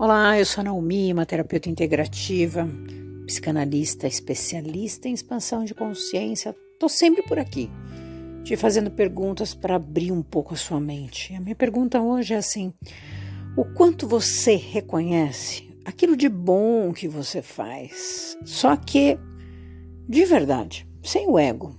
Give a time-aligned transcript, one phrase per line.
[0.00, 2.68] Olá, eu sou a Naomi, uma terapeuta integrativa,
[3.26, 6.54] psicanalista, especialista em expansão de consciência.
[6.78, 7.68] Tô sempre por aqui,
[8.44, 11.34] te fazendo perguntas para abrir um pouco a sua mente.
[11.34, 12.72] A minha pergunta hoje é assim:
[13.56, 19.18] o quanto você reconhece aquilo de bom que você faz, só que
[20.08, 21.76] de verdade, sem o ego.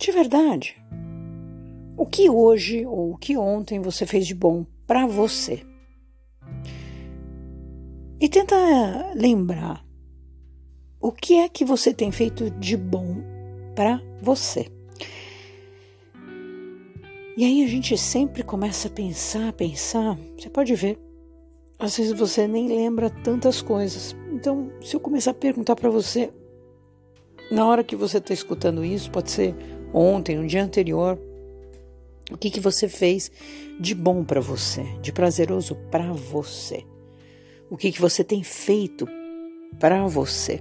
[0.00, 0.82] De verdade.
[1.94, 5.62] O que hoje ou o que ontem você fez de bom para você?
[8.20, 8.56] E tenta
[9.14, 9.84] lembrar
[11.00, 13.16] o que é que você tem feito de bom
[13.74, 14.66] para você.
[17.36, 20.16] E aí a gente sempre começa a pensar, pensar.
[20.38, 20.98] Você pode ver,
[21.78, 24.16] às vezes você nem lembra tantas coisas.
[24.32, 26.32] Então, se eu começar a perguntar para você,
[27.50, 29.54] na hora que você está escutando isso, pode ser
[29.92, 31.18] ontem, no dia anterior,
[32.30, 33.30] o que, que você fez
[33.78, 36.86] de bom para você, de prazeroso para você?
[37.70, 39.06] O que, que você tem feito
[39.78, 40.60] para você.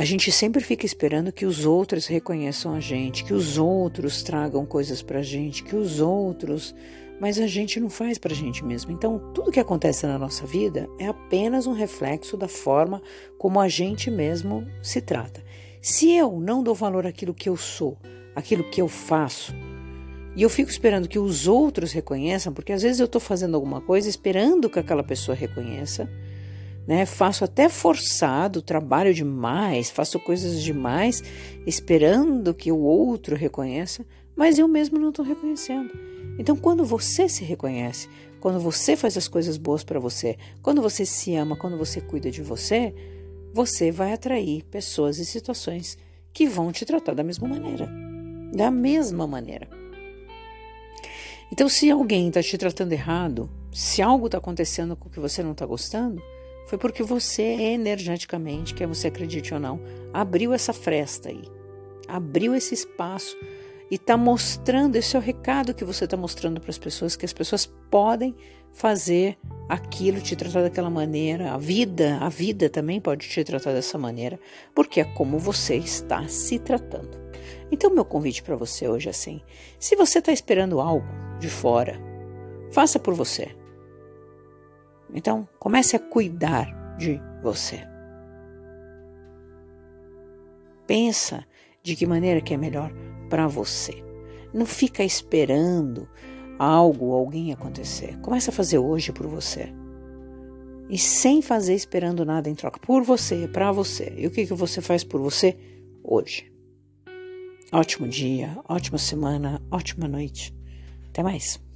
[0.00, 4.64] A gente sempre fica esperando que os outros reconheçam a gente, que os outros tragam
[4.64, 6.74] coisas para a gente, que os outros.
[7.20, 8.92] Mas a gente não faz para a gente mesmo.
[8.92, 13.02] Então, tudo que acontece na nossa vida é apenas um reflexo da forma
[13.36, 15.44] como a gente mesmo se trata.
[15.82, 17.98] Se eu não dou valor àquilo que eu sou,
[18.34, 19.54] àquilo que eu faço,
[20.36, 23.80] e eu fico esperando que os outros reconheçam, porque às vezes eu estou fazendo alguma
[23.80, 26.08] coisa esperando que aquela pessoa reconheça,
[26.86, 27.04] né?
[27.04, 31.22] Faço até forçado, trabalho demais, faço coisas demais,
[31.66, 34.06] esperando que o outro reconheça,
[34.36, 35.90] mas eu mesmo não estou reconhecendo.
[36.38, 38.08] Então, quando você se reconhece,
[38.40, 42.30] quando você faz as coisas boas para você, quando você se ama, quando você cuida
[42.30, 42.94] de você,
[43.52, 45.98] você vai atrair pessoas e situações
[46.32, 47.90] que vão te tratar da mesma maneira.
[48.54, 49.79] Da mesma maneira.
[51.52, 55.52] Então, se alguém está te tratando errado, se algo está acontecendo com que você não
[55.52, 56.22] está gostando,
[56.66, 59.80] foi porque você energeticamente, quer você acredite ou não,
[60.12, 61.42] abriu essa fresta aí,
[62.06, 63.36] abriu esse espaço
[63.90, 67.24] e está mostrando, esse é o recado que você está mostrando para as pessoas, que
[67.24, 68.36] as pessoas podem
[68.72, 69.36] fazer
[69.68, 74.38] aquilo, te tratar daquela maneira, a vida, a vida também pode te tratar dessa maneira,
[74.74, 77.18] porque é como você está se tratando.
[77.72, 79.40] Então, meu convite para você hoje é assim:
[79.78, 81.06] se você está esperando algo
[81.38, 81.98] de fora,
[82.70, 83.56] faça por você.
[85.12, 87.80] Então, comece a cuidar de você.
[90.86, 91.44] Pensa
[91.82, 92.92] de que maneira que é melhor
[93.28, 94.04] para você.
[94.52, 96.08] Não fica esperando
[96.58, 98.18] algo, alguém acontecer.
[98.20, 99.72] Comece a fazer hoje por você.
[100.88, 102.80] E sem fazer esperando nada em troca.
[102.80, 104.12] Por você, para você.
[104.16, 105.56] E o que, que você faz por você
[106.02, 106.52] hoje?
[107.72, 110.52] Ótimo dia, ótima semana, ótima noite.
[111.08, 111.69] Até mais.